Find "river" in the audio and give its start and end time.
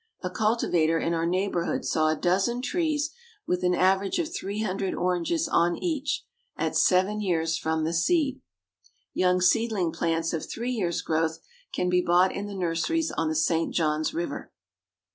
14.11-14.51